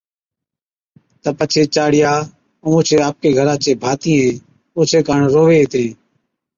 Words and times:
تہ 1.21 1.29
پڇي 1.37 1.63
چاڙِيا 1.73 2.13
اور 2.63 2.71
اوڇي 2.75 2.97
آپڪي 3.07 3.29
گھران 3.37 3.57
چي 3.63 3.71
ڀاتِيئين 3.81 4.35
اوڇي 4.75 4.99
ڪاڻ 5.07 5.19
رووي 5.33 5.57
ھِتين 5.61 5.89